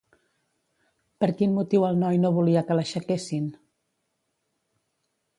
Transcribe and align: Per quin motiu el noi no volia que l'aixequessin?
Per 1.23 1.27
quin 1.41 1.51
motiu 1.57 1.85
el 1.89 1.99
noi 2.03 2.17
no 2.23 2.31
volia 2.37 2.63
que 2.69 2.77
l'aixequessin? 2.79 3.45